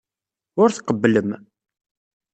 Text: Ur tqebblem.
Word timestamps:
Ur 0.61 0.69
tqebblem. 0.71 1.29